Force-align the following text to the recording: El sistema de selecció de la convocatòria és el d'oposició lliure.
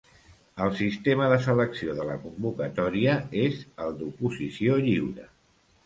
El 0.67 0.71
sistema 0.79 1.27
de 1.33 1.37
selecció 1.43 1.95
de 1.99 2.09
la 2.09 2.17
convocatòria 2.25 3.21
és 3.45 3.63
el 3.87 3.97
d'oposició 4.03 4.85
lliure. 4.89 5.33